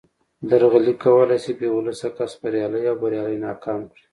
[0.49, 4.03] درغلي کولای شي بې ولسه کس بریالی او بریالی ناکام کړي